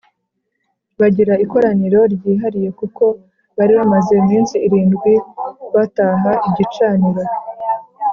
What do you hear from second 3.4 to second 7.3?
bari bamaze iminsi irindwi bataha igicaniro